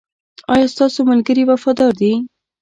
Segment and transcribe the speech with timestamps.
[0.53, 2.13] ایا ستاسو ملګري وفادار دي؟